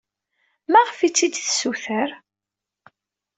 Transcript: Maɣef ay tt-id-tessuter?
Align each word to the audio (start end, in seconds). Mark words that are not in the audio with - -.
Maɣef 0.71 0.97
ay 1.01 1.11
tt-id-tessuter? 1.11 2.09